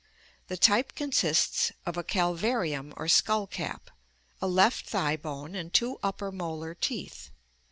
[0.47, 3.91] The type consists of a calvarium or skull cap,
[4.41, 7.29] a left thigh bone, and two upper molar teeth.